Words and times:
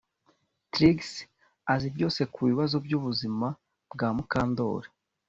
Trix 0.71 0.99
azi 1.73 1.87
byose 1.95 2.21
kubibazo 2.33 2.75
byubuzima 2.85 3.47
bwa 3.93 4.09
Mukandoli 4.15 4.87